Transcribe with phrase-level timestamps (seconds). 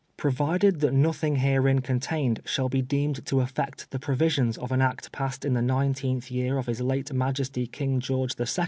[0.17, 5.11] Provided that nothing herein contained shall be deemed to affect the provisions of an Act
[5.11, 8.59] passed in the nineteenth year of his late Majesty King George IL, c.